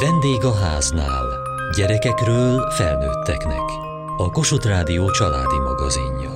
[0.00, 1.26] Vendég a háznál.
[1.76, 3.60] Gyerekekről felnőtteknek.
[4.16, 6.30] A Kossuth Rádió családi magazinja.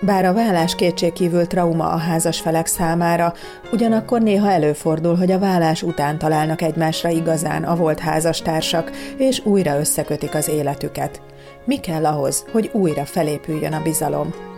[0.00, 3.32] Bár a vállás kétségkívül trauma a házas felek számára,
[3.72, 9.78] ugyanakkor néha előfordul, hogy a vállás után találnak egymásra igazán a volt házastársak, és újra
[9.78, 11.22] összekötik az életüket.
[11.64, 14.53] Mi kell ahhoz, hogy újra felépüljön a bizalom?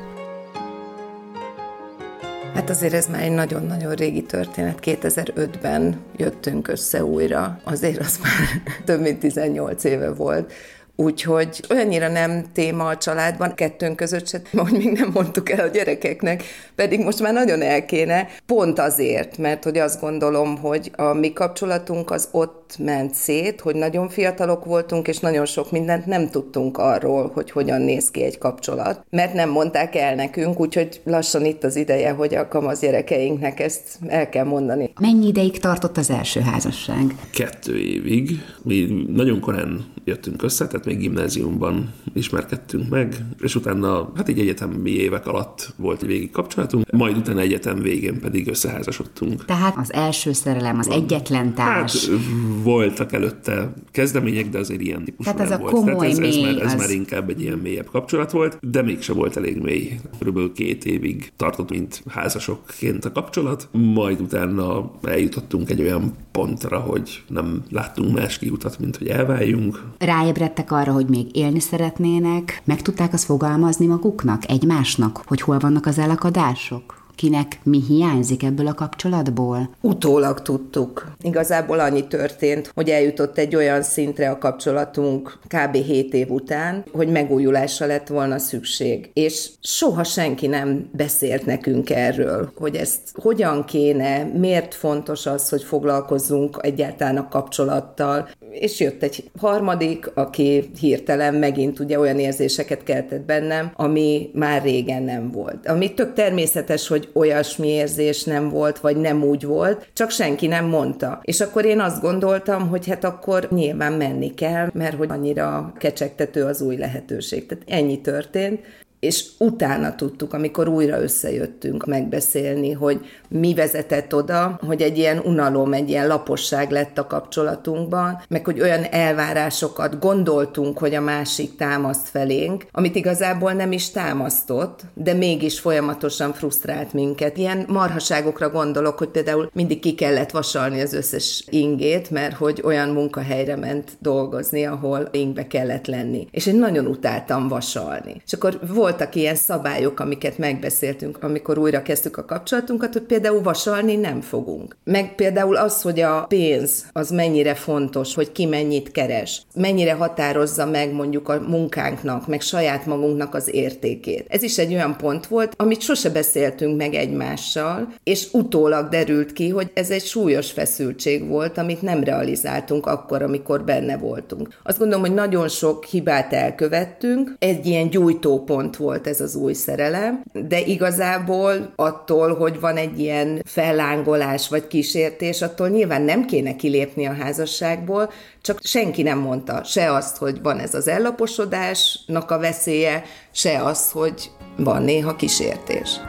[2.66, 4.78] Hát azért ez már egy nagyon-nagyon régi történet.
[4.82, 7.60] 2005-ben jöttünk össze újra.
[7.64, 10.52] Azért az már több mint 18 éve volt.
[10.96, 15.70] Úgyhogy olyannyira nem téma a családban, kettőnk között se, hogy még nem mondtuk el a
[15.70, 16.42] gyerekeknek,
[16.74, 21.32] pedig most már nagyon el kéne, pont azért, mert hogy azt gondolom, hogy a mi
[21.32, 26.78] kapcsolatunk az ott ment szét, hogy nagyon fiatalok voltunk, és nagyon sok mindent nem tudtunk
[26.78, 31.64] arról, hogy hogyan néz ki egy kapcsolat, mert nem mondták el nekünk, úgyhogy lassan itt
[31.64, 34.92] az ideje, hogy a kamasz gyerekeinknek ezt el kell mondani.
[35.00, 37.14] Mennyi ideig tartott az első házasság?
[37.32, 38.30] Kettő évig.
[38.62, 44.90] Mi nagyon korán jöttünk össze, tehát még gimnáziumban ismerkedtünk meg, és utána, hát így egyetemi
[44.90, 49.44] évek alatt volt egy végig kapcsolatunk, majd utána egyetem végén pedig összeházasodtunk.
[49.44, 52.08] Tehát az első szerelem, az egyetlen társ.
[52.08, 52.18] Hát
[52.62, 55.72] voltak előtte kezdemények, de azért ilyen típusú Tehát ez a volt.
[55.72, 58.58] komoly Tehát ez, ez, mély, már, ez az- már inkább egy ilyen mélyebb kapcsolat volt,
[58.70, 59.92] de mégse volt elég mély.
[60.18, 67.22] Körülbelül két évig tartott, mint házasokként a kapcsolat, majd utána eljutottunk egy olyan pontra, hogy
[67.28, 69.82] nem láttunk más kiutat, mint hogy elváljunk.
[69.98, 75.86] Ráébredtek arra, hogy még élni szeretnének, meg tudták azt fogalmazni maguknak, egymásnak, hogy hol vannak
[75.86, 76.95] az elakadások?
[77.16, 79.70] Kinek mi hiányzik ebből a kapcsolatból?
[79.80, 81.12] Utólag tudtuk.
[81.20, 85.74] Igazából annyi történt, hogy eljutott egy olyan szintre a kapcsolatunk kb.
[85.74, 89.10] 7 év után, hogy megújulásra lett volna szükség.
[89.12, 95.62] És soha senki nem beszélt nekünk erről, hogy ezt hogyan kéne, miért fontos az, hogy
[95.62, 98.28] foglalkozzunk egyáltalán a kapcsolattal.
[98.50, 105.02] És jött egy harmadik, aki hirtelen megint ugye olyan érzéseket keltett bennem, ami már régen
[105.02, 105.66] nem volt.
[105.66, 110.64] Ami tök természetes, hogy olyasmi érzés nem volt, vagy nem úgy volt, csak senki nem
[110.64, 111.20] mondta.
[111.22, 116.44] És akkor én azt gondoltam, hogy hát akkor nyilván menni kell, mert hogy annyira kecsegtető
[116.44, 117.46] az új lehetőség.
[117.46, 118.60] Tehát ennyi történt,
[119.00, 125.72] és utána tudtuk, amikor újra összejöttünk megbeszélni, hogy mi vezetett oda, hogy egy ilyen unalom,
[125.72, 132.08] egy ilyen laposság lett a kapcsolatunkban, meg hogy olyan elvárásokat gondoltunk, hogy a másik támaszt
[132.08, 137.36] felénk, amit igazából nem is támasztott, de mégis folyamatosan frusztrált minket.
[137.36, 142.88] Ilyen marhaságokra gondolok, hogy például mindig ki kellett vasalni az összes ingét, mert hogy olyan
[142.88, 146.28] munkahelyre ment dolgozni, ahol ingbe kellett lenni.
[146.30, 148.22] És én nagyon utáltam vasalni.
[148.24, 153.96] És akkor voltak ilyen szabályok, amiket megbeszéltünk, amikor újra kezdtük a kapcsolatunkat, hogy például vasalni
[153.96, 154.76] nem fogunk.
[154.84, 160.66] Meg például az, hogy a pénz az mennyire fontos, hogy ki mennyit keres, mennyire határozza
[160.66, 164.26] meg mondjuk a munkánknak, meg saját magunknak az értékét.
[164.28, 169.48] Ez is egy olyan pont volt, amit sose beszéltünk meg egymással, és utólag derült ki,
[169.48, 174.48] hogy ez egy súlyos feszültség volt, amit nem realizáltunk akkor, amikor benne voltunk.
[174.62, 180.22] Azt gondolom, hogy nagyon sok hibát elkövettünk, egy ilyen gyújtópont volt ez az új szerelem,
[180.32, 187.06] de igazából attól, hogy van egy ilyen fellángolás vagy kísértés, attól nyilván nem kéne kilépni
[187.06, 188.10] a házasságból,
[188.42, 193.02] csak senki nem mondta se azt, hogy van ez az ellaposodásnak a veszélye,
[193.32, 196.00] se azt, hogy van néha kísértés.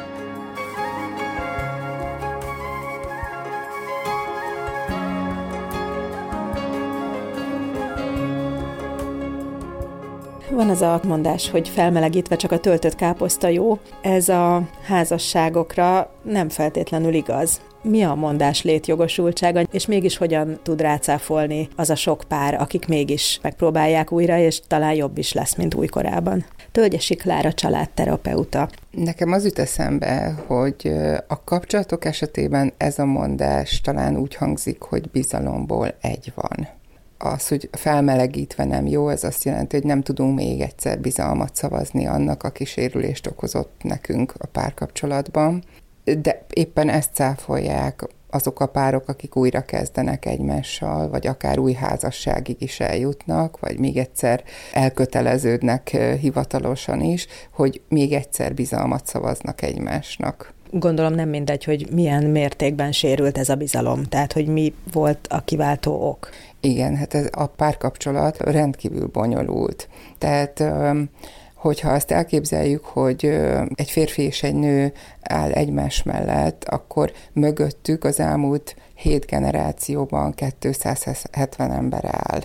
[10.58, 13.80] Van az a mondás, hogy felmelegítve csak a töltött káposzta jó.
[14.02, 17.62] Ez a házasságokra nem feltétlenül igaz.
[17.82, 23.40] Mi a mondás létjogosultsága, és mégis hogyan tud rácáfolni az a sok pár, akik mégis
[23.42, 26.46] megpróbálják újra, és talán jobb is lesz, mint újkorában.
[26.72, 28.70] Tölgyesi Klára családterapeuta.
[28.92, 30.94] Nekem az jut eszembe, hogy
[31.28, 36.68] a kapcsolatok esetében ez a mondás talán úgy hangzik, hogy bizalomból egy van.
[37.18, 42.08] Az, hogy felmelegítve nem jó, ez azt jelenti, hogy nem tudunk még egyszer bizalmat szavazni
[42.08, 45.64] annak, aki sérülést okozott nekünk a párkapcsolatban.
[46.22, 52.56] De éppen ezt cáfolják azok a párok, akik újra kezdenek egymással, vagy akár új házasságig
[52.60, 54.44] is eljutnak, vagy még egyszer
[54.74, 60.56] elköteleződnek hivatalosan is, hogy még egyszer bizalmat szavaznak egymásnak.
[60.72, 65.42] Gondolom nem mindegy, hogy milyen mértékben sérült ez a bizalom, tehát hogy mi volt a
[65.42, 66.30] kiváltó ok.
[66.68, 69.90] Igen, hát ez a párkapcsolat rendkívül bonyolult.
[70.18, 70.64] Tehát
[71.56, 73.26] hogyha azt elképzeljük, hogy
[73.76, 81.72] egy férfi és egy nő áll egymás mellett, akkor mögöttük az elmúlt hét generációban 270
[81.72, 82.42] ember áll.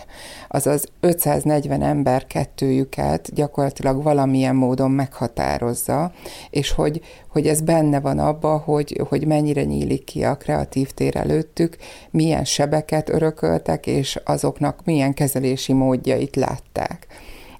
[0.49, 6.12] Azaz 540 ember kettőjüket gyakorlatilag valamilyen módon meghatározza,
[6.50, 11.16] és hogy, hogy ez benne van abba, hogy, hogy mennyire nyílik ki a kreatív tér
[11.16, 11.76] előttük,
[12.10, 17.06] milyen sebeket örököltek, és azoknak milyen kezelési módjait látták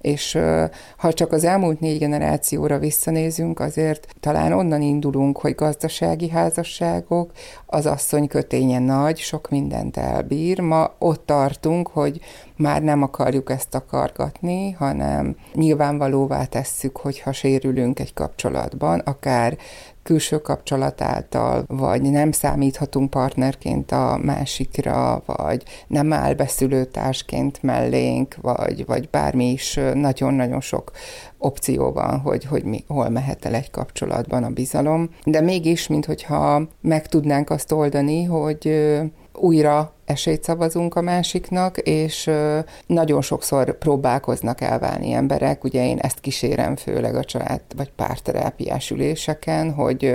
[0.03, 0.39] és
[0.97, 7.31] ha csak az elmúlt négy generációra visszanézünk, azért talán onnan indulunk, hogy gazdasági házasságok,
[7.67, 10.61] az asszony köténye nagy, sok mindent elbír.
[10.61, 12.21] Ma ott tartunk, hogy
[12.57, 19.57] már nem akarjuk ezt akargatni, hanem nyilvánvalóvá tesszük, hogyha sérülünk egy kapcsolatban, akár
[20.03, 28.87] külső kapcsolat által, vagy nem számíthatunk partnerként a másikra, vagy nem áll beszülőtársként mellénk, vagy,
[28.87, 30.91] vagy bármi is nagyon-nagyon sok
[31.39, 35.11] opció van, hogy, hogy mi, hol mehet el egy kapcsolatban a bizalom.
[35.25, 38.91] De mégis, minthogyha meg tudnánk azt oldani, hogy
[39.33, 42.31] újra esélyt szavazunk a másiknak, és
[42.87, 49.73] nagyon sokszor próbálkoznak elválni emberek, ugye én ezt kísérem főleg a család vagy párterápiás üléseken,
[49.73, 50.15] hogy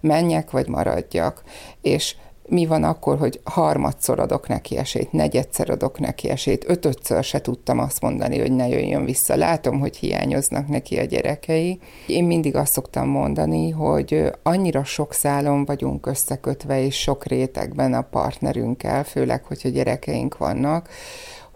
[0.00, 1.42] menjek vagy maradjak,
[1.82, 2.14] és
[2.48, 7.78] mi van akkor, hogy harmadszor adok neki esélyt, negyedszer adok neki esélyt, ötödször se tudtam
[7.78, 9.36] azt mondani, hogy ne jöjjön vissza.
[9.36, 11.78] Látom, hogy hiányoznak neki a gyerekei.
[12.06, 18.02] Én mindig azt szoktam mondani, hogy annyira sok szálon vagyunk összekötve, és sok rétegben a
[18.02, 20.88] partnerünkkel, főleg, hogyha gyerekeink vannak,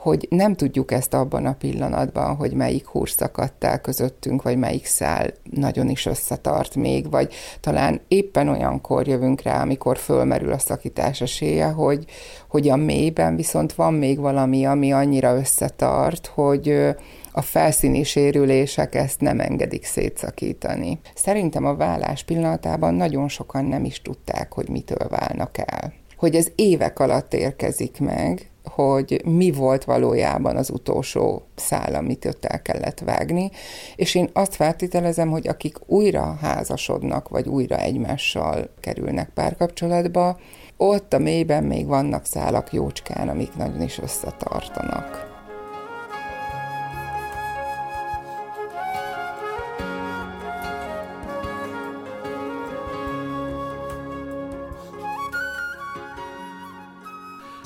[0.02, 4.86] hogy nem tudjuk ezt abban a pillanatban, hogy melyik húr szakadt el közöttünk, vagy melyik
[4.86, 11.20] szál nagyon is összetart még, vagy talán éppen olyankor jövünk rá, amikor fölmerül a szakítás
[11.20, 12.04] esélye, hogy,
[12.48, 16.68] hogy a mélyben viszont van még valami, ami annyira összetart, hogy
[17.32, 21.00] a felszíni sérülések ezt nem engedik szétszakítani.
[21.14, 25.92] Szerintem a vállás pillanatában nagyon sokan nem is tudták, hogy mitől válnak el.
[26.16, 32.44] Hogy ez évek alatt érkezik meg, hogy mi volt valójában az utolsó szál, amit ott
[32.44, 33.50] el kellett vágni,
[33.96, 40.38] és én azt feltételezem, hogy akik újra házasodnak, vagy újra egymással kerülnek párkapcsolatba,
[40.76, 45.31] ott a mélyben még vannak szálak jócskán, amik nagyon is összetartanak.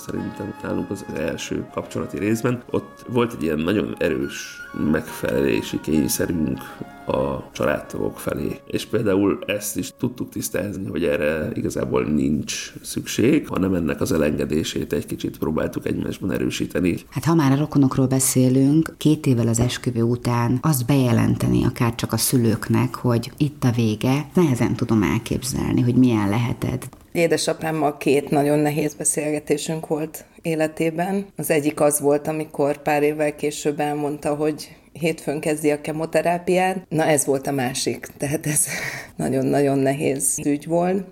[0.06, 2.62] Szerintem nálunk az első kapcsolati részben.
[2.70, 4.60] Ott volt egy ilyen nagyon erős
[4.90, 6.58] megfelelési kényszerünk
[7.06, 8.60] a családtagok felé.
[8.66, 14.92] És például ezt is tudtuk tisztázni, hogy erre igazából nincs szükség, hanem ennek az elengedését
[14.92, 16.96] egy kicsit próbáltuk egymásban erősíteni.
[17.10, 22.12] Hát ha már a rokonokról beszélünk, két évvel az esküvő után azt bejelenteni akár csak
[22.12, 26.88] a szülőknek, hogy itt a vége, nehezen tudom elképzelni, hogy milyen lehetett.
[27.16, 31.26] Édesapámmal két nagyon nehéz beszélgetésünk volt életében.
[31.36, 36.86] Az egyik az volt, amikor pár évvel később elmondta, hogy hétfőn kezdi a kemoterápiát.
[36.88, 38.66] Na ez volt a másik, tehát ez
[39.16, 41.04] nagyon-nagyon nehéz ügy volt.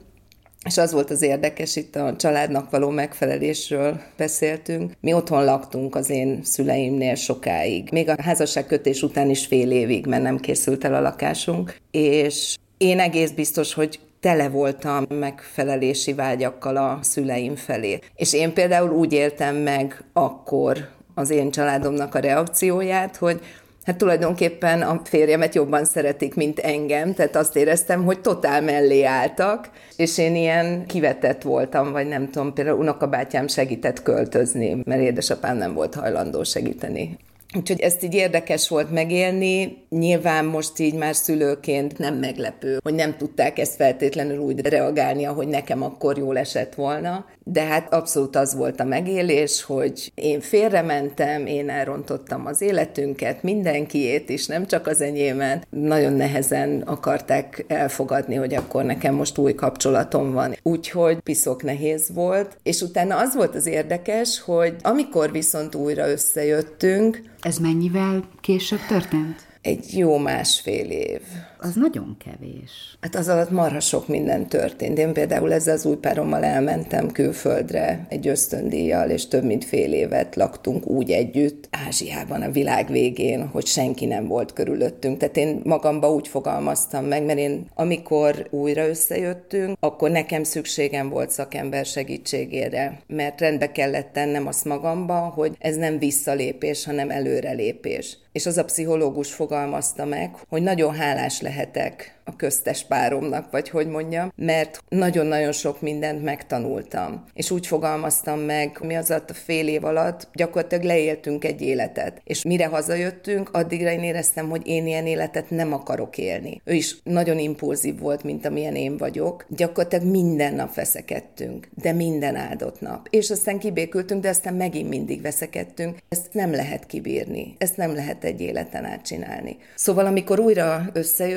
[0.64, 4.92] És az volt az érdekes, itt a családnak való megfelelésről beszéltünk.
[5.00, 7.88] Mi otthon laktunk az én szüleimnél sokáig.
[7.92, 11.76] Még a házasságkötés után is fél évig, mert nem készült el a lakásunk.
[11.90, 17.98] És én egész biztos, hogy tele voltam megfelelési vágyakkal a szüleim felé.
[18.14, 23.40] És én például úgy éltem meg akkor az én családomnak a reakcióját, hogy
[23.84, 29.70] Hát tulajdonképpen a férjemet jobban szeretik, mint engem, tehát azt éreztem, hogy totál mellé álltak,
[29.96, 35.74] és én ilyen kivetett voltam, vagy nem tudom, például unokabátyám segített költözni, mert édesapám nem
[35.74, 37.16] volt hajlandó segíteni
[37.56, 39.84] Úgyhogy ezt így érdekes volt megélni.
[39.88, 45.48] Nyilván most így már szülőként nem meglepő, hogy nem tudták ezt feltétlenül úgy reagálni, ahogy
[45.48, 47.24] nekem akkor jól esett volna.
[47.44, 54.28] De hát abszolút az volt a megélés, hogy én félrementem, én elrontottam az életünket, mindenkiét
[54.28, 55.66] is, nem csak az enyémet.
[55.70, 60.56] Nagyon nehezen akarták elfogadni, hogy akkor nekem most új kapcsolatom van.
[60.62, 62.58] Úgyhogy piszok nehéz volt.
[62.62, 69.46] És utána az volt az érdekes, hogy amikor viszont újra összejöttünk, ez mennyivel később történt?
[69.62, 71.20] Egy jó másfél év.
[71.64, 72.98] Az nagyon kevés.
[73.00, 74.98] Hát az alatt marha sok minden történt.
[74.98, 80.36] Én például ezzel az új párommal elmentem külföldre egy ösztöndíjjal, és több mint fél évet
[80.36, 85.18] laktunk úgy együtt Ázsiában a világ végén, hogy senki nem volt körülöttünk.
[85.18, 91.30] Tehát én magamba úgy fogalmaztam meg, mert én amikor újra összejöttünk, akkor nekem szükségem volt
[91.30, 98.46] szakember segítségére, mert rendbe kellett tennem azt magamba, hogy ez nem visszalépés, hanem előrelépés és
[98.46, 104.32] az a pszichológus fogalmazta meg, hogy nagyon hálás lehetek a köztes páromnak, vagy hogy mondjam,
[104.36, 107.24] mert nagyon-nagyon sok mindent megtanultam.
[107.34, 112.20] És úgy fogalmaztam meg, mi az a fél év alatt gyakorlatilag leéltünk egy életet.
[112.24, 116.60] És mire hazajöttünk, addigra én éreztem, hogy én ilyen életet nem akarok élni.
[116.64, 119.46] Ő is nagyon impulzív volt, mint amilyen én vagyok.
[119.48, 123.06] Gyakorlatilag minden nap veszekedtünk, de minden áldott nap.
[123.10, 125.98] És aztán kibékültünk, de aztán megint mindig veszekedtünk.
[126.08, 127.54] Ezt nem lehet kibírni.
[127.58, 129.56] Ezt nem lehet egy életen át csinálni.
[129.74, 130.90] Szóval amikor újra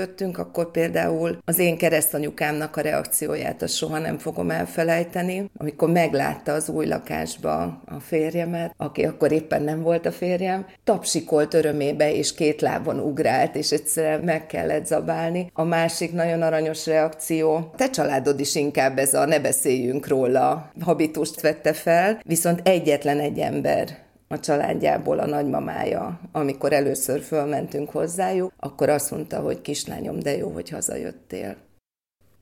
[0.08, 6.54] összejöttünk, akkor például az én keresztanyukámnak a reakcióját azt soha nem fogom elfelejteni, amikor meglátta
[6.54, 12.34] az új lakásba a férjemet, aki akkor éppen nem volt a férjem, tapsikolt örömébe és
[12.34, 15.50] két lábon ugrált, és egyszerűen meg kellett zabálni.
[15.54, 21.42] A másik nagyon aranyos reakció, te családod is inkább ez a ne beszéljünk róla habitust
[21.42, 28.90] vette fel, viszont egyetlen egy ember a családjából a nagymamája, amikor először fölmentünk hozzájuk, akkor
[28.90, 31.56] azt mondta, hogy kislányom, de jó, hogy hazajöttél.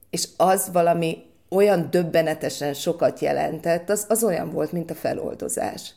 [0.09, 5.93] És az valami olyan döbbenetesen sokat jelentett, az, az olyan volt, mint a feloldozás.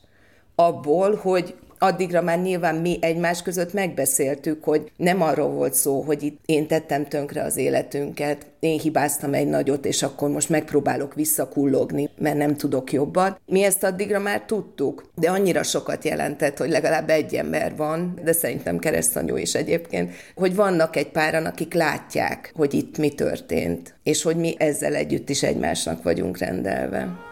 [0.55, 6.23] Abból, hogy addigra már nyilván mi egymás között megbeszéltük, hogy nem arról volt szó, hogy
[6.23, 12.11] itt én tettem tönkre az életünket, én hibáztam egy nagyot, és akkor most megpróbálok visszakullogni,
[12.19, 13.39] mert nem tudok jobban.
[13.47, 18.33] Mi ezt addigra már tudtuk, de annyira sokat jelentett, hogy legalább egy ember van, de
[18.33, 24.23] szerintem keresztanyú is egyébként, hogy vannak egy páran, akik látják, hogy itt mi történt, és
[24.23, 27.28] hogy mi ezzel együtt is egymásnak vagyunk rendelve.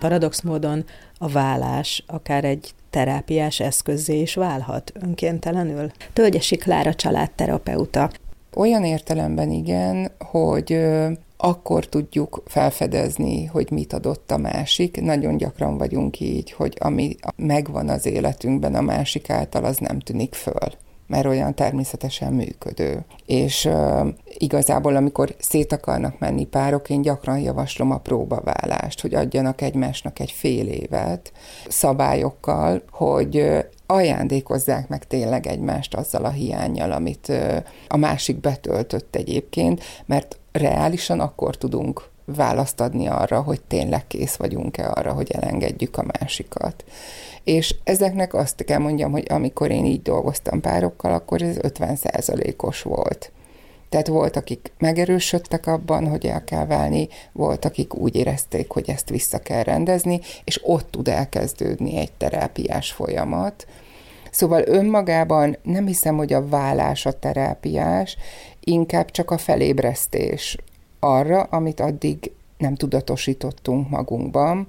[0.00, 0.84] Paradox módon
[1.18, 5.90] a vállás akár egy terápiás eszközé is válhat önkéntelenül.
[6.12, 8.10] Tölgyesi Klára családterapeuta.
[8.54, 10.80] Olyan értelemben igen, hogy
[11.36, 15.00] akkor tudjuk felfedezni, hogy mit adott a másik.
[15.00, 20.34] Nagyon gyakran vagyunk így, hogy ami megvan az életünkben a másik által, az nem tűnik
[20.34, 20.68] föl
[21.10, 23.04] mert olyan természetesen működő.
[23.26, 29.60] És uh, igazából, amikor szét akarnak menni párok, én gyakran javaslom a próbaválást, hogy adjanak
[29.60, 31.32] egymásnak egy fél évet
[31.68, 37.56] szabályokkal, hogy uh, ajándékozzák meg tényleg egymást azzal a hiányjal, amit uh,
[37.88, 44.90] a másik betöltött egyébként, mert reálisan akkor tudunk választ adni arra, hogy tényleg kész vagyunk-e
[44.94, 46.84] arra, hogy elengedjük a másikat.
[47.44, 51.98] És ezeknek azt kell mondjam, hogy amikor én így dolgoztam párokkal, akkor ez 50
[52.56, 53.32] os volt.
[53.88, 59.08] Tehát volt, akik megerősödtek abban, hogy el kell válni, volt, akik úgy érezték, hogy ezt
[59.08, 63.66] vissza kell rendezni, és ott tud elkezdődni egy terápiás folyamat.
[64.30, 68.16] Szóval önmagában nem hiszem, hogy a vállás a terápiás,
[68.60, 70.56] inkább csak a felébresztés
[71.00, 74.68] arra, amit addig nem tudatosítottunk magunkban,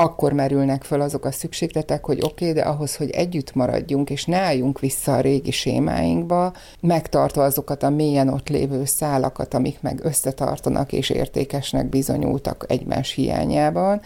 [0.00, 4.24] akkor merülnek föl azok a szükségletek, hogy oké, okay, de ahhoz, hogy együtt maradjunk, és
[4.24, 10.00] ne álljunk vissza a régi sémáinkba, megtartva azokat a mélyen ott lévő szálakat, amik meg
[10.02, 14.00] összetartanak és értékesnek bizonyultak egymás hiányában,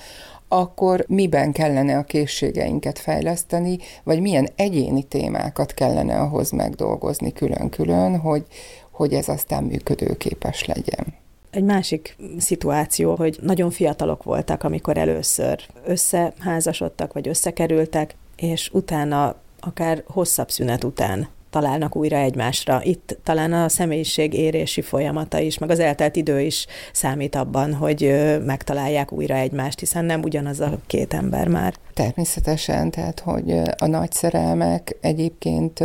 [0.49, 8.45] akkor miben kellene a készségeinket fejleszteni, vagy milyen egyéni témákat kellene ahhoz megdolgozni külön-külön, hogy,
[8.91, 11.22] hogy ez aztán működőképes legyen.
[11.52, 20.02] Egy másik szituáció, hogy nagyon fiatalok voltak, amikor először összeházasodtak, vagy összekerültek, és utána akár
[20.06, 22.80] hosszabb szünet után találnak újra egymásra.
[22.82, 28.14] Itt talán a személyiség érési folyamata is, meg az eltelt idő is számít abban, hogy
[28.44, 31.75] megtalálják újra egymást, hiszen nem ugyanaz a két ember már.
[31.95, 35.85] Természetesen, tehát hogy a nagy szerelmek egyébként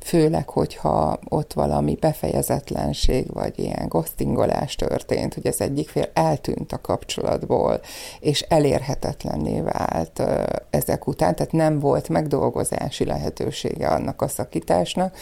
[0.00, 6.80] főleg, hogyha ott valami befejezetlenség, vagy ilyen ghostingolás történt, hogy az egyik fél eltűnt a
[6.80, 7.80] kapcsolatból,
[8.20, 10.22] és elérhetetlenné vált
[10.70, 15.16] ezek után, tehát nem volt megdolgozási lehetősége annak a szakításnak,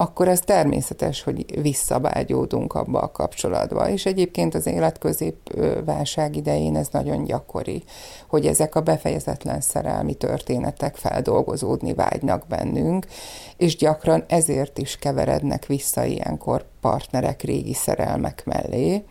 [0.00, 3.88] akkor ez természetes, hogy visszabágyódunk abba a kapcsolatba.
[3.88, 5.36] És egyébként az életközép
[5.84, 7.82] válság idején ez nagyon gyakori,
[8.28, 13.06] hogy ezek a befejezetlen szerelmi történetek feldolgozódni vágynak bennünk,
[13.56, 19.04] és gyakran ezért is keverednek vissza ilyenkor partnerek régi szerelmek mellé,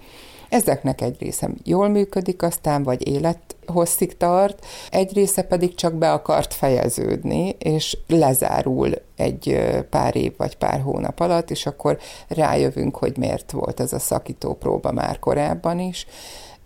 [0.49, 6.11] Ezeknek egy része jól működik, aztán vagy élet hosszig tart, egy része pedig csak be
[6.11, 13.17] akart fejeződni, és lezárul egy pár év vagy pár hónap alatt, és akkor rájövünk, hogy
[13.17, 16.07] miért volt ez a szakító próba már korábban is.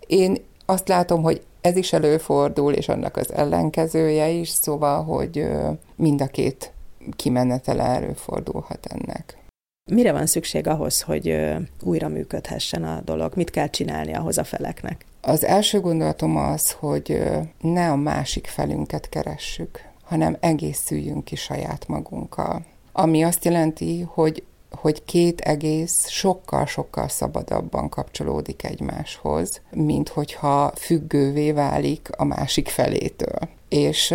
[0.06, 0.36] Én
[0.66, 5.48] azt látom, hogy ez is előfordul, és annak az ellenkezője is, szóval, hogy
[5.96, 6.72] mind a két
[7.16, 9.43] kimenetele előfordulhat ennek.
[9.92, 11.38] Mire van szükség ahhoz, hogy
[11.82, 13.32] újra működhessen a dolog?
[13.36, 15.04] Mit kell csinálni ahhoz a feleknek?
[15.20, 17.22] Az első gondolatom az, hogy
[17.60, 22.64] ne a másik felünket keressük, hanem egészüljünk ki saját magunkkal.
[22.92, 32.08] Ami azt jelenti, hogy hogy két egész sokkal-sokkal szabadabban kapcsolódik egymáshoz, mint hogyha függővé válik
[32.16, 33.38] a másik felétől.
[33.68, 34.14] És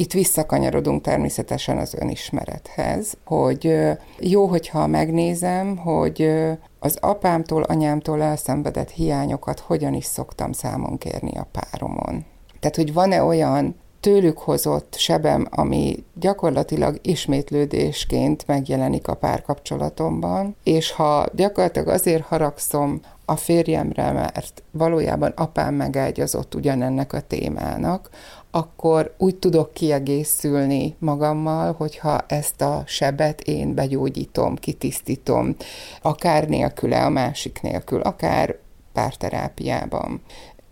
[0.00, 3.76] itt visszakanyarodunk természetesen az önismerethez, hogy
[4.18, 6.30] jó, hogyha megnézem, hogy
[6.78, 12.24] az apámtól, anyámtól elszenvedett hiányokat hogyan is szoktam számon kérni a páromon.
[12.60, 21.26] Tehát, hogy van-e olyan tőlük hozott sebem, ami gyakorlatilag ismétlődésként megjelenik a párkapcsolatomban, és ha
[21.32, 28.10] gyakorlatilag azért haragszom a férjemre, mert valójában apám megágyazott ugyanennek a témának,
[28.50, 35.56] akkor úgy tudok kiegészülni magammal, hogyha ezt a sebet én begyógyítom, kitisztítom,
[36.02, 38.58] akár nélküle, a másik nélkül, akár
[38.92, 40.20] párterápiában.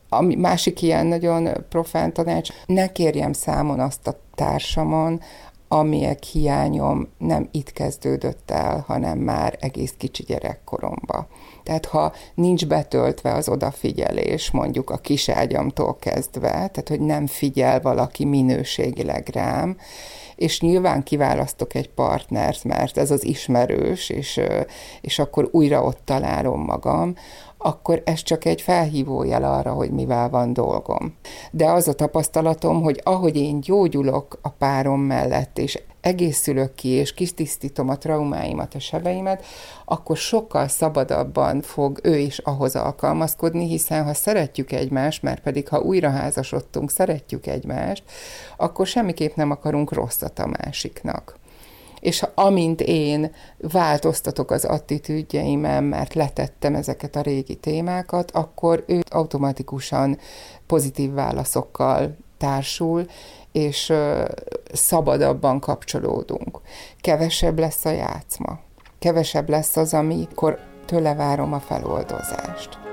[0.09, 5.21] A másik ilyen nagyon profán tanács, ne kérjem számon azt a társamon,
[5.69, 11.27] amilyek hiányom nem itt kezdődött el, hanem már egész kicsi gyerekkoromba.
[11.63, 18.25] Tehát ha nincs betöltve az odafigyelés, mondjuk a kiságyamtól kezdve, tehát hogy nem figyel valaki
[18.25, 19.77] minőségileg rám,
[20.37, 24.41] és nyilván kiválasztok egy partnert, mert ez az ismerős, és,
[25.01, 27.15] és akkor újra ott találom magam,
[27.59, 31.15] akkor ez csak egy felhívójel arra, hogy mivel van dolgom.
[31.51, 37.15] De az a tapasztalatom, hogy ahogy én gyógyulok a párom mellett, és egészülök ki, és
[37.15, 39.45] kisztisztítom a traumáimat, a sebeimet,
[39.85, 45.81] akkor sokkal szabadabban fog ő is ahhoz alkalmazkodni, hiszen ha szeretjük egymást, mert pedig ha
[45.81, 48.03] újra házasodtunk, szeretjük egymást,
[48.57, 51.39] akkor semmiképp nem akarunk rosszat a másiknak
[52.07, 60.19] és amint én változtatok az attitűdjeimen, mert letettem ezeket a régi témákat, akkor ő automatikusan
[60.67, 63.07] pozitív válaszokkal társul,
[63.53, 63.93] és
[64.73, 66.61] szabadabban kapcsolódunk.
[67.01, 68.59] Kevesebb lesz a játszma.
[68.99, 72.86] Kevesebb lesz az, amikor tőle várom a feloldozást.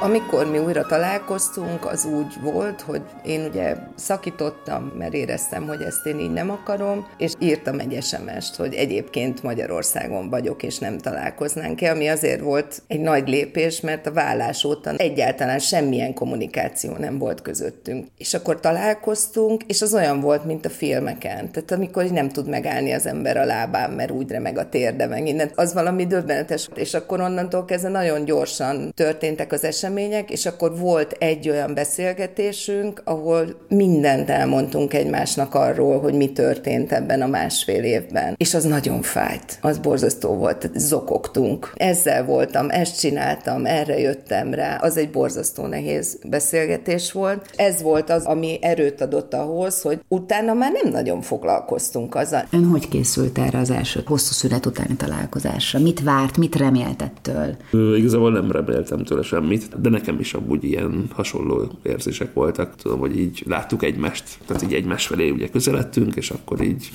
[0.00, 6.06] Amikor mi újra találkoztunk, az úgy volt, hogy én ugye szakítottam, mert éreztem, hogy ezt
[6.06, 11.82] én így nem akarom, és írtam egy sms hogy egyébként Magyarországon vagyok, és nem találkoznánk
[11.82, 17.18] -e, ami azért volt egy nagy lépés, mert a vállás óta egyáltalán semmilyen kommunikáció nem
[17.18, 18.06] volt közöttünk.
[18.16, 21.50] És akkor találkoztunk, és az olyan volt, mint a filmeken.
[21.52, 25.26] Tehát amikor nem tud megállni az ember a lábán, mert úgy remeg a térde, meg
[25.26, 26.68] innen, az valami döbbenetes.
[26.74, 31.74] És akkor onnantól kezdve nagyon gyorsan történtek az események, események, és akkor volt egy olyan
[31.74, 38.34] beszélgetésünk, ahol mindent elmondtunk egymásnak arról, hogy mi történt ebben a másfél évben.
[38.36, 39.58] És az nagyon fájt.
[39.60, 40.70] Az borzasztó volt.
[40.74, 41.72] Zokogtunk.
[41.74, 44.76] Ezzel voltam, ezt csináltam, erre jöttem rá.
[44.76, 47.50] Az egy borzasztó nehéz beszélgetés volt.
[47.56, 52.46] Ez volt az, ami erőt adott ahhoz, hogy utána már nem nagyon foglalkoztunk azzal.
[52.50, 55.78] Ön hogy készült erre az első hosszú szület utáni találkozásra?
[55.78, 57.56] Mit várt, mit remélt ettől?
[57.96, 62.76] Igazából nem reméltem tőle semmit, de nekem is amúgy ilyen hasonló érzések voltak.
[62.76, 66.90] Tudom, hogy így láttuk egymást, tehát így egymás felé ugye közeledtünk, és akkor így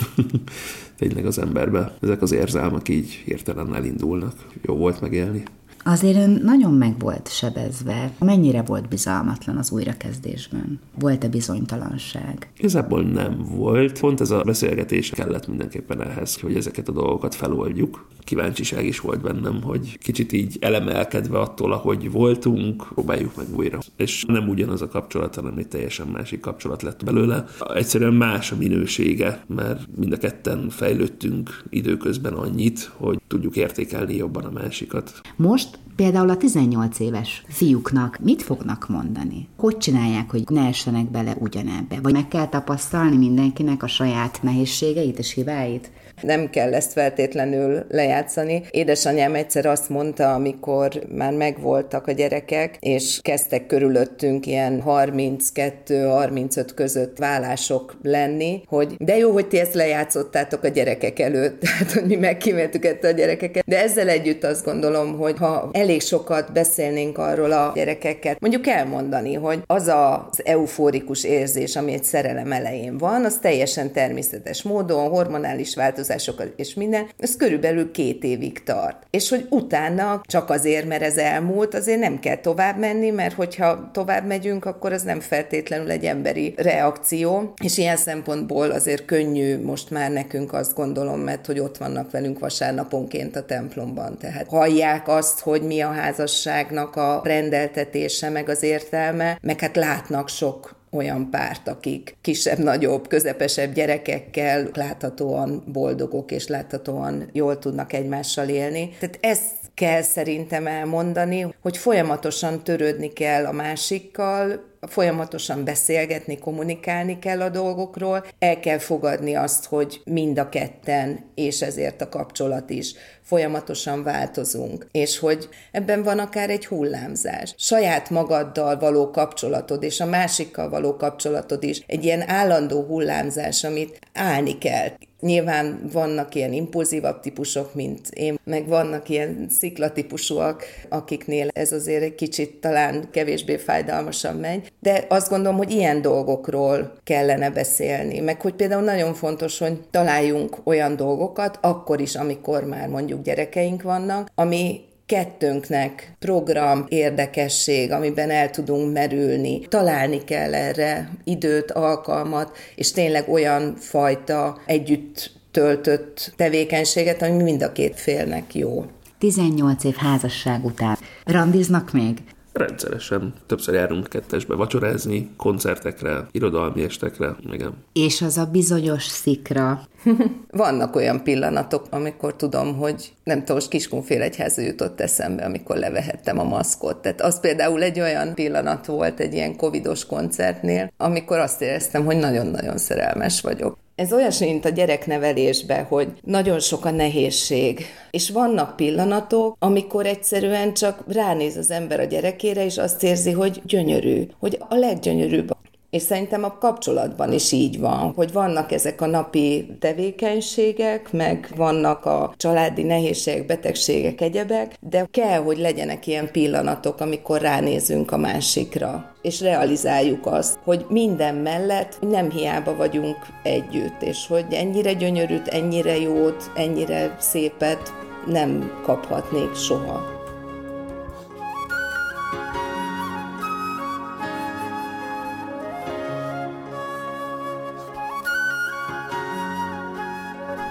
[0.99, 4.33] tényleg az emberbe ezek az érzelmek így hirtelen elindulnak.
[4.61, 5.43] Jó volt megélni.
[5.85, 8.11] Azért ön nagyon meg volt sebezve.
[8.19, 10.79] Mennyire volt bizalmatlan az újrakezdésben?
[10.99, 12.51] Volt-e bizonytalanság?
[12.57, 13.99] Igazából nem volt.
[13.99, 18.07] Pont ez a beszélgetés kellett mindenképpen ehhez, hogy ezeket a dolgokat feloldjuk.
[18.19, 23.79] Kíváncsiság is volt bennem, hogy kicsit így elemelkedve attól, ahogy voltunk, próbáljuk meg újra.
[23.95, 27.45] És nem ugyanaz a kapcsolat, hanem egy teljesen másik kapcsolat lett belőle.
[27.73, 34.43] Egyszerűen más a minősége, mert mind a ketten fejlődtünk időközben annyit, hogy tudjuk értékelni jobban
[34.43, 35.21] a másikat.
[35.35, 39.47] Most most például a 18 éves fiúknak mit fognak mondani?
[39.57, 41.99] Hogy csinálják, hogy ne essenek bele ugyanebbe?
[42.01, 45.91] Vagy meg kell tapasztalni mindenkinek a saját nehézségeit és hibáit?
[46.21, 48.63] Nem kell ezt feltétlenül lejátszani.
[48.71, 57.17] Édesanyám egyszer azt mondta, amikor már megvoltak a gyerekek, és kezdtek körülöttünk ilyen 32-35 között
[57.17, 62.15] vállások lenni, hogy de jó, hogy ti ezt lejátszottátok a gyerekek előtt, tehát hogy mi
[62.15, 63.63] megkíméltük ezt a gyerekeket.
[63.65, 69.33] De ezzel együtt azt gondolom, hogy ha elég sokat beszélnénk arról a gyerekeket, mondjuk elmondani,
[69.33, 75.75] hogy az az eufórikus érzés, ami egy szerelem elején van, az teljesen természetes módon, hormonális
[75.75, 79.07] változás változásokat és minden, ez körülbelül két évig tart.
[79.09, 83.89] És hogy utána csak azért, mert ez elmúlt, azért nem kell tovább menni, mert hogyha
[83.93, 89.89] tovább megyünk, akkor az nem feltétlenül egy emberi reakció, és ilyen szempontból azért könnyű most
[89.89, 95.39] már nekünk azt gondolom, mert hogy ott vannak velünk vasárnaponként a templomban, tehát hallják azt,
[95.39, 101.67] hogy mi a házasságnak a rendeltetése, meg az értelme, meg hát látnak sok olyan párt,
[101.67, 108.89] akik kisebb-nagyobb, közepesebb gyerekekkel láthatóan boldogok és láthatóan jól tudnak egymással élni.
[108.99, 117.41] Tehát ezt kell szerintem elmondani, hogy folyamatosan törődni kell a másikkal, folyamatosan beszélgetni, kommunikálni kell
[117.41, 122.95] a dolgokról, el kell fogadni azt, hogy mind a ketten, és ezért a kapcsolat is
[123.21, 127.53] folyamatosan változunk, és hogy ebben van akár egy hullámzás.
[127.57, 133.99] Saját magaddal való kapcsolatod, és a másikkal való kapcsolatod is egy ilyen állandó hullámzás, amit
[134.13, 134.87] állni kell.
[135.19, 142.15] Nyilván vannak ilyen impulzívabb típusok, mint én, meg vannak ilyen sziklatípusúak, akiknél ez azért egy
[142.15, 148.53] kicsit talán kevésbé fájdalmasan megy, de azt gondolom, hogy ilyen dolgokról kellene beszélni, meg hogy
[148.53, 154.81] például nagyon fontos, hogy találjunk olyan dolgokat, akkor is, amikor már mondjuk gyerekeink vannak, ami
[155.05, 159.59] kettőnknek program, érdekesség, amiben el tudunk merülni.
[159.59, 167.71] Találni kell erre időt, alkalmat, és tényleg olyan fajta együtt töltött tevékenységet, ami mind a
[167.71, 168.85] két félnek jó.
[169.17, 170.97] 18 év házasság után.
[171.25, 172.17] Randiznak még?
[172.53, 173.33] Rendszeresen.
[173.45, 177.73] Többször járunk kettesbe vacsorázni, koncertekre, irodalmi estekre, igen.
[177.93, 179.81] És az a bizonyos szikra.
[180.51, 186.43] Vannak olyan pillanatok, amikor tudom, hogy nem tudom, most Kiskunfélegyháza jutott eszembe, amikor levehettem a
[186.43, 186.97] maszkot.
[186.97, 192.17] Tehát az például egy olyan pillanat volt egy ilyen covidos koncertnél, amikor azt éreztem, hogy
[192.17, 193.77] nagyon-nagyon szerelmes vagyok.
[193.95, 200.73] Ez olyasmi, mint a gyereknevelésben, hogy nagyon sok a nehézség, és vannak pillanatok, amikor egyszerűen
[200.73, 205.51] csak ránéz az ember a gyerekére, és azt érzi, hogy gyönyörű, hogy a leggyönyörűbb
[205.93, 212.05] és szerintem a kapcsolatban is így van, hogy vannak ezek a napi tevékenységek, meg vannak
[212.05, 219.13] a családi nehézségek, betegségek, egyebek, de kell, hogy legyenek ilyen pillanatok, amikor ránézünk a másikra,
[219.21, 225.97] és realizáljuk azt, hogy minden mellett nem hiába vagyunk együtt, és hogy ennyire gyönyörűt, ennyire
[225.97, 227.93] jót, ennyire szépet
[228.25, 230.12] nem kaphatnék soha.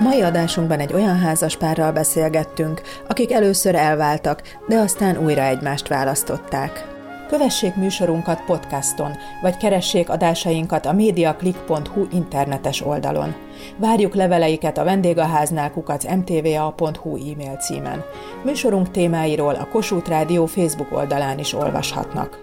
[0.03, 6.91] Mai adásunkban egy olyan házaspárral beszélgettünk, akik először elváltak, de aztán újra egymást választották.
[7.29, 9.13] Kövessék műsorunkat podcaston,
[9.43, 13.35] vagy keressék adásainkat a mediaclick.hu internetes oldalon.
[13.77, 18.05] Várjuk leveleiket a vendégháznál kukac mtva.hu e-mail címen.
[18.45, 22.39] Műsorunk témáiról a Kossuth Rádió Facebook oldalán is olvashatnak.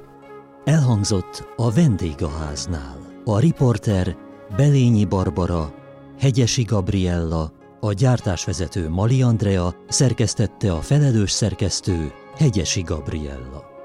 [0.63, 2.97] Elhangzott a vendégháznál.
[3.25, 4.15] A riporter
[4.57, 5.71] Belényi Barbara,
[6.19, 13.78] Hegyesi Gabriella, a gyártásvezető Mali Andrea, szerkesztette a felelős szerkesztő Hegyesi Gabriella.